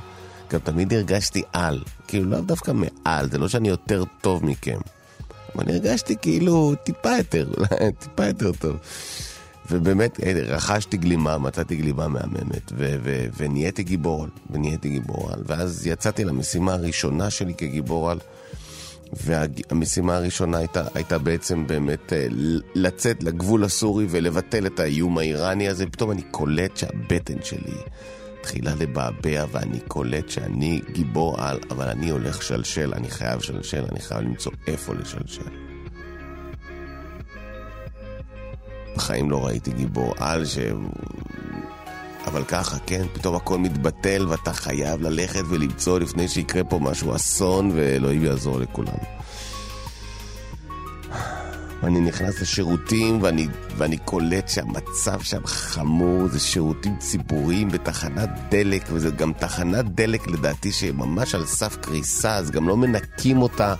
[0.52, 1.82] גם תמיד הרגשתי על.
[2.08, 4.78] כאילו, לאו דווקא מעל, זה לא שאני יותר טוב מכם.
[5.54, 8.76] אבל אני הרגשתי כאילו טיפה יותר, אולי טיפה יותר טוב.
[9.70, 15.42] ובאמת, רכשתי גלימה, מצאתי גלימה מהממת, ו- ו- ונהייתי גיבור על, ונהייתי גיבור על.
[15.46, 18.18] ואז יצאתי למשימה הראשונה שלי כגיבור על.
[19.12, 22.26] והמשימה הראשונה הייתה, הייתה בעצם באמת אה,
[22.74, 25.86] לצאת לגבול הסורי ולבטל את האיום האיראני הזה.
[25.86, 27.74] פתאום אני קולט שהבטן שלי
[28.46, 34.00] מתחילה לבעבע ואני קולט שאני גיבור על, אבל אני הולך שלשל, אני חייב שלשל, אני
[34.00, 35.42] חייב למצוא איפה לשלשל.
[38.96, 40.58] בחיים לא ראיתי גיבור על ש...
[42.26, 47.70] אבל ככה, כן, פתאום הכל מתבטל ואתה חייב ללכת ולמצוא לפני שיקרה פה משהו אסון
[47.74, 48.98] ואלוהים יעזור לכולם.
[51.82, 59.10] ואני נכנס לשירותים ואני, ואני קולט שהמצב שם חמור, זה שירותים ציבוריים בתחנת דלק, וזה
[59.10, 63.74] גם תחנת דלק לדעתי שממש על סף קריסה, אז גם לא מנקים אותה.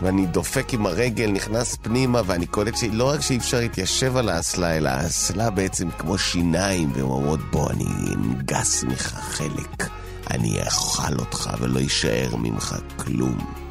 [0.00, 4.76] ואני דופק עם הרגל, נכנס פנימה, ואני קולט שלא רק שאי אפשר להתיישב על האסלה,
[4.76, 7.84] אלא האסלה בעצם כמו שיניים, והן אומרות בוא, אני
[8.14, 9.88] אנגס ממך חלק,
[10.30, 13.65] אני אאכל אותך ולא יישאר ממך כלום.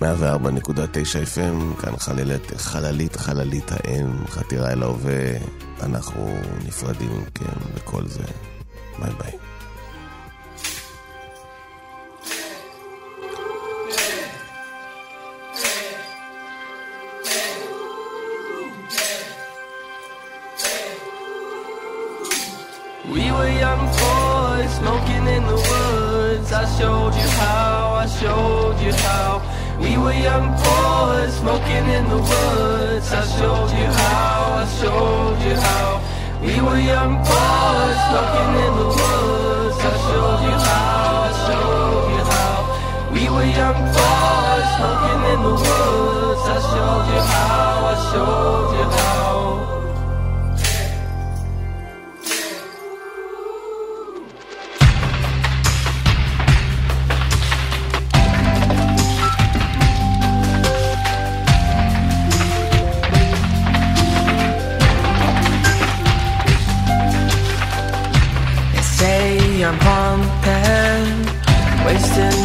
[0.00, 5.32] מאה וארבע נקודה תשע FM, כאן חללית, חללית, חללית האם, חתירה אל ההווה,
[5.82, 6.34] אנחנו
[6.66, 8.24] נפרדים מכם וכל זה.
[8.98, 9.32] ביי ביי.
[26.80, 29.59] Showed you how, I showed you how.
[29.80, 33.08] We were young boys smoking in the woods.
[33.12, 36.02] I showed you how, I showed you how.
[36.42, 39.78] We were young boys smoking in the woods.
[39.80, 42.58] I showed you how, I showed you how.
[43.14, 46.44] We were young boys smoking in the woods.
[46.44, 49.79] I showed you how, I showed you how.
[72.00, 72.39] Still.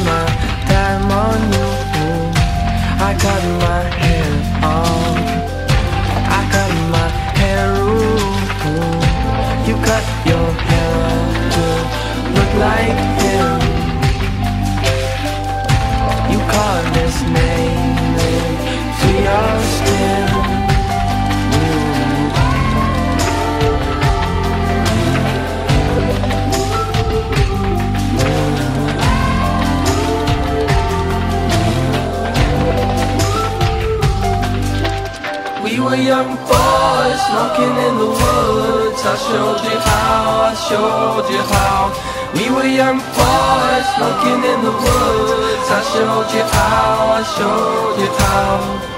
[37.27, 39.01] Smoking in the woods.
[39.05, 41.81] I showed you how, I showed you how.
[42.37, 45.67] We were young boys smoking in the woods.
[45.77, 48.94] I showed you how, I showed you how.